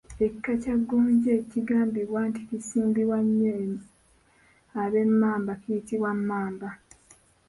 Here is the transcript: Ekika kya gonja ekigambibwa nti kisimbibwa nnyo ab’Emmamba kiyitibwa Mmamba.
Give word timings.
Ekika 0.25 0.51
kya 0.63 0.75
gonja 0.89 1.31
ekigambibwa 1.41 2.19
nti 2.29 2.41
kisimbibwa 2.49 3.17
nnyo 3.25 3.55
ab’Emmamba 4.83 5.53
kiyitibwa 5.61 6.09
Mmamba. 6.19 6.69